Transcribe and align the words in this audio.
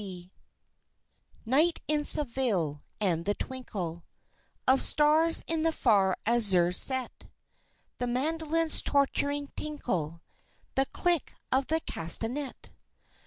Carmen 0.01 0.31
Night 1.45 1.79
in 1.87 2.03
Seville, 2.05 2.81
and 2.99 3.23
the 3.23 3.35
twinkle 3.35 4.03
Of 4.67 4.81
stars 4.81 5.43
in 5.45 5.61
the 5.61 5.71
far 5.71 6.17
azure 6.25 6.71
set, 6.71 7.27
The 7.99 8.07
mandolin's 8.07 8.81
torturing 8.81 9.51
tinkle, 9.55 10.23
The 10.73 10.87
click 10.87 11.35
of 11.51 11.67
the 11.67 11.81
castanet! 11.81 12.71